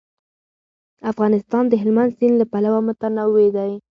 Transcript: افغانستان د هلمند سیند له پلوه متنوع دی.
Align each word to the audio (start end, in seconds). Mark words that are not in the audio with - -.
افغانستان 1.11 1.63
د 1.69 1.73
هلمند 1.81 2.11
سیند 2.17 2.35
له 2.41 2.45
پلوه 2.51 2.79
متنوع 2.87 3.47
دی. 3.57 3.71